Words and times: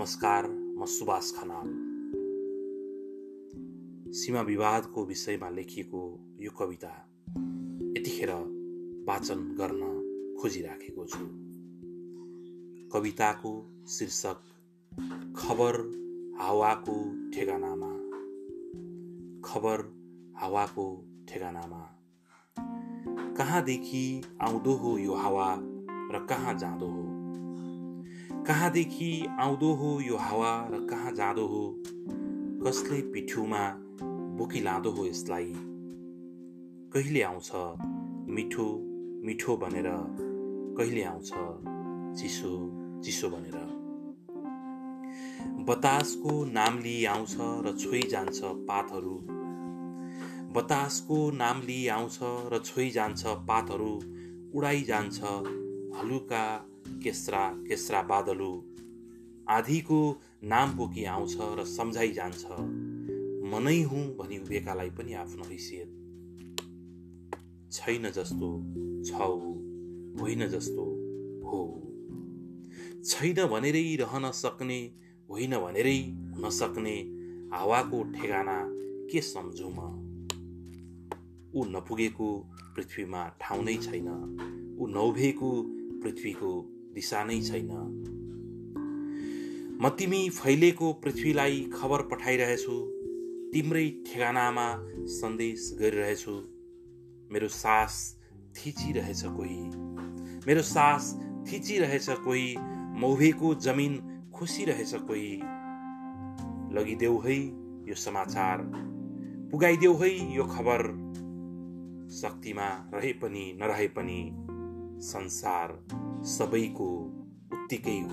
नमस्कार 0.00 0.46
म 0.48 0.84
सुभाष 0.84 1.32
खनाल। 1.32 1.66
सीमा 4.12 4.40
विवादको 4.40 5.04
विषयमा 5.04 5.50
लेखिएको 5.50 6.20
यो 6.40 6.50
कविता 6.50 7.08
यतिखेर 7.98 8.30
वाचन 9.08 9.56
गर्न 9.60 9.82
खोजिराखेको 10.42 11.06
छु। 11.06 11.18
कविताको 12.88 13.84
शीर्षक 13.88 14.40
खबर 15.36 15.76
हावाको 16.40 17.30
ठेगानामा। 17.30 17.92
खबर 19.48 19.92
हावाको 20.36 21.04
ठेगानामा। 21.28 22.00
कहाँदेखि 23.36 24.22
आउँदो 24.40 24.72
हो 24.72 24.98
यो 24.98 25.14
हावा 25.14 25.56
र 26.16 26.26
कहाँ 26.30 26.58
जाँदो 26.58 26.86
हो? 26.86 27.19
कहाँदेखि 28.50 29.26
आउँदो 29.40 29.72
हो 29.72 30.00
यो 30.00 30.16
हावा 30.16 30.68
र 30.70 30.86
कहाँ 30.90 31.12
जाँदो 31.12 31.46
हो? 31.46 31.82
कसले 32.66 33.00
पिठ्युमा 33.02 33.74
बोकिलाँदो 34.36 34.90
हो 34.90 35.06
यसलाई? 35.06 35.52
कहिले 36.92 37.22
आउँछ 37.22 37.50
मिठो 38.30 38.80
मिठो 39.24 39.56
भनेर? 39.56 39.84
कहिले 40.78 41.02
आउँछ 41.02 41.30
चिसो 42.20 42.52
चिसो 43.04 43.30
भनेर? 43.30 43.54
बतासको 45.64 46.44
नाम 46.44 46.78
लिई 46.78 47.04
आउँछ 47.04 47.36
र 47.40 47.76
छोइ 47.80 48.02
जान्छ 48.02 48.40
पातहरू। 48.44 49.18
बतासको 50.52 51.30
नाम 51.30 51.60
लिई 51.60 51.88
आउँछ 51.88 52.18
र 52.22 52.62
छोइ 52.64 52.90
जान्छ 52.90 53.26
पातहरू। 53.26 54.02
उडाइ 54.58 54.82
जान्छ 54.82 55.22
हलुका 56.00 56.66
केस्रा 57.02 57.48
केस्रा 57.68 58.02
बादलु 58.02 58.52
आधीको 59.48 60.20
नाम 60.44 60.72
बोकी 60.76 61.04
आउँछ 61.04 61.36
र 61.40 61.64
सम्झाइ 61.64 62.10
जान्छ। 62.12 62.44
मनै 63.52 63.82
हुँ 63.82 64.16
भनी 64.16 64.38
उभिएकालाई 64.38 64.90
पनि 64.90 65.12
आफ्नो 65.12 65.44
हैसियत 65.44 65.88
छैन 67.72 68.10
जस्तो 68.10 68.48
छ 69.04 69.12
होइन 70.20 70.48
जस्तो 70.48 70.84
हो। 71.44 71.60
छैन 73.04 73.46
भनेरै 73.46 73.96
रहन 73.96 74.30
सक्ने 74.30 74.80
होइन 75.30 75.58
भनेरै 75.58 75.98
हुन 76.34 76.50
सक्ने 76.50 76.96
हावाको 77.52 78.02
ठेगाना 78.02 78.58
के 79.10 79.20
सम्झु 79.20 79.68
म? 79.68 79.78
ऊ 81.54 81.64
नपुगेको 81.64 82.28
पृथ्वीमा 82.76 83.22
ठाउँ 83.40 83.64
नै 83.64 83.76
छैन 83.76 84.08
ऊ 84.80 84.86
नउभेको 84.86 85.50
पृथ्वीको 86.02 86.52
दिशा 86.94 87.24
नै 87.24 87.40
छैन। 87.40 87.70
म 89.82 89.88
तिमी 89.88 90.30
फैलेको 90.30 90.92
पृथ्वीलाई 90.92 91.70
खबर 91.74 92.02
पठाइरहेछु। 92.02 92.96
तिम्रै 93.52 93.90
ठेगानामा 93.90 94.86
सन्देश 95.06 95.76
गरिरहेछु। 95.80 96.34
मेरो 97.32 97.48
सास 97.48 98.20
थिचिरहेछ 98.56 99.22
कोही। 99.24 99.60
मेरो 100.46 100.62
सास 100.62 101.20
थिचिरहेछ 101.52 102.10
कोही। 102.10 102.56
मौभेको 103.00 103.54
जमिन 103.54 104.22
खुसिरहेछ 104.34 104.94
कोही। 104.94 105.40
लगिदेऊ 106.76 107.18
है 107.18 107.36
यो 107.88 107.94
समाचार। 107.94 108.58
पुगाइदेऊ 109.52 109.94
है 109.94 110.36
यो 110.36 110.44
खबर। 110.44 110.86
शक्तिमा 112.10 112.90
रहे 112.94 113.12
पनि 113.12 113.58
नरहे 113.62 113.88
पनि। 113.88 114.49
संसार 115.00 115.86
सबैको 116.24 116.88
उत्तिकै 117.52 118.00
हो। 118.00 118.08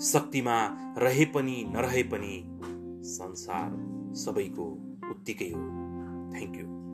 शक्तिमा 0.00 0.76
रहे 0.98 1.24
पनि 1.24 1.64
नरहे 1.68 2.02
पनि 2.02 2.44
संसार 3.04 3.70
सबैको 4.14 4.64
उत्तिकै 5.10 5.50
हो। 5.50 5.60
Thank 6.32 6.56
you 6.56 6.85